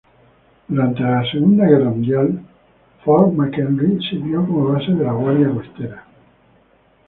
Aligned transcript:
Durante 0.67 1.01
la 1.03 1.23
Segunda 1.31 1.63
Guerra 1.67 1.91
Mundial, 1.91 2.41
Fort 3.05 3.33
McHenry 3.35 4.01
sirvió 4.09 4.43
como 4.47 4.69
base 4.73 4.93
de 4.93 5.03
la 5.05 5.11
Guardia 5.13 5.51
Costera. 5.53 6.05